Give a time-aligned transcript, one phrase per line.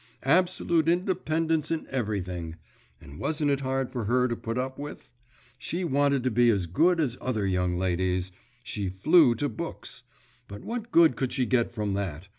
[0.23, 2.55] Absolute independence in everything!
[2.99, 5.13] And wasn't it hard for her to put up with?
[5.59, 8.31] She wanted to be as good as other young ladies;
[8.63, 10.01] she flew to books.
[10.47, 12.29] But what good could she get from that?